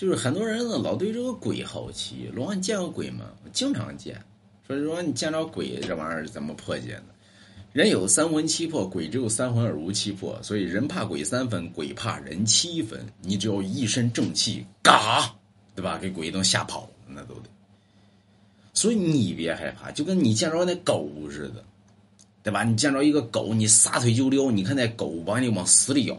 [0.00, 3.26] 就是很多人呢老对这个鬼好奇，老你见过鬼吗？
[3.44, 4.18] 我经常见。
[4.66, 7.04] 说如果你见着鬼，这玩意儿怎么破解呢？
[7.74, 12.98] 人有三魂七魄，鬼只有三魂而无七魄，所以人怕鬼三分，鬼怕人七分。
[13.20, 15.34] 你只要一身正气，嘎，
[15.74, 15.98] 对吧？
[15.98, 17.42] 给鬼都吓跑，那都得。
[18.72, 21.62] 所以你别害怕，就跟你见着那狗似的，
[22.42, 22.64] 对吧？
[22.64, 26.18] 你见着一个狗，你撒腿就撩，你看那狗把你往死里咬。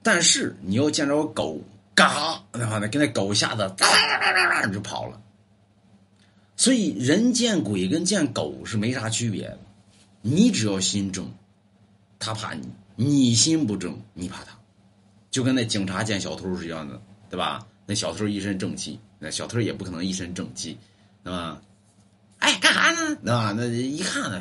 [0.00, 1.60] 但是你要见着狗。
[1.98, 2.78] 嘎，对吧？
[2.80, 5.20] 那跟那狗吓得哒哒哒哒哒就跑了。
[6.56, 9.58] 所以人见鬼跟见狗是没啥区别的。
[10.22, 11.28] 你只要心正，
[12.18, 12.62] 他怕你；
[12.94, 14.56] 你心不正，你怕他。
[15.30, 17.66] 就跟那警察见小偷是一样的，对吧？
[17.86, 20.78] 那小偷一身正气，那小偷也不可能一身正气，
[21.24, 21.60] 对吧？
[22.38, 23.16] 哎，干啥呢？
[23.24, 23.52] 对吧？
[23.56, 24.40] 那一看呢，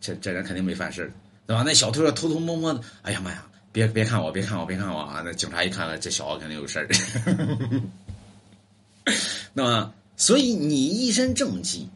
[0.00, 1.12] 这这人肯定没犯事
[1.46, 1.62] 对吧？
[1.64, 3.44] 那小偷要偷偷摸摸的，哎呀妈呀！
[3.72, 5.22] 别别看我，别看我，别看我啊！
[5.24, 6.88] 那警察一看了，这小子肯定有事儿。
[9.54, 11.88] 那么，所以你一身正气，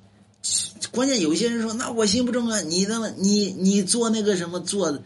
[0.90, 2.60] 关键有些人说，那我心不正啊！
[2.62, 5.02] 你那么你你做那个什么做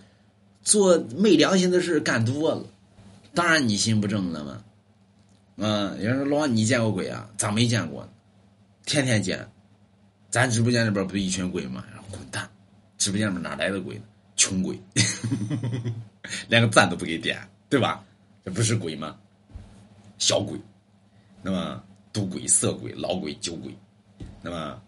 [0.62, 2.64] 做昧良心的事干多了，
[3.34, 4.62] 当然你心不正了嘛。
[5.56, 7.28] 嗯，有人说老王你见过鬼啊？
[7.37, 8.09] 咋没见过？
[8.87, 9.47] 天天见，
[10.31, 11.84] 咱直播间里边不就一群鬼吗？
[12.11, 12.48] 滚蛋！
[12.97, 14.00] 直播间里面哪来的鬼？
[14.51, 14.79] 穷鬼。
[16.48, 18.05] 连个赞都不给点，对吧？
[18.45, 19.17] 这不是鬼吗？
[20.19, 20.59] 小鬼，
[21.43, 21.81] 那么
[22.12, 23.75] 赌鬼、色鬼、老鬼、酒鬼，
[24.43, 24.81] 那么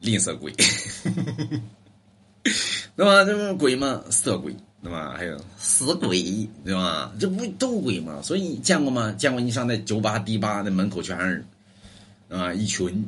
[0.00, 0.52] 吝啬鬼，
[2.96, 4.02] 那么这么鬼吗？
[4.10, 7.12] 色鬼，那么还有死鬼，对吧？
[7.20, 8.20] 这不都鬼吗？
[8.22, 9.12] 所以见过吗？
[9.12, 9.40] 见过？
[9.40, 11.44] 你上那酒吧、迪吧，那门口全是
[12.30, 13.06] 啊一群，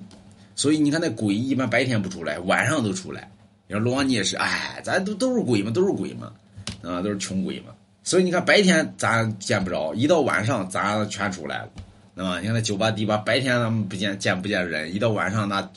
[0.54, 3.30] 所以你看那鬼一般白天不出来，晚上都出来。
[3.68, 6.32] 你说龙王你也是，哎，咱都都是鬼嘛，都是鬼嘛。
[6.82, 7.72] 啊，都是穷鬼嘛，
[8.04, 11.68] 所以你看白天咱见不着，一到晚上咱全出来了，
[12.14, 15.68] 那么你看那酒吧、迪吧，白天咱们不见见不见人，一到晚上那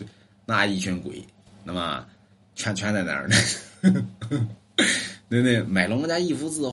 [0.45, 1.23] 那一群鬼，
[1.63, 2.05] 那么
[2.53, 3.35] 全全在那儿呢。
[5.29, 6.67] 那那买龙家一幅字。